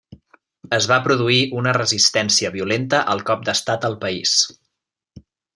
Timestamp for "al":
3.15-3.23, 3.91-3.99